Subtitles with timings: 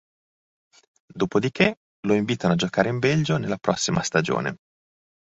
[1.13, 4.57] Dopodiché lo invitano a giocare in Belgio nella prossima stagione.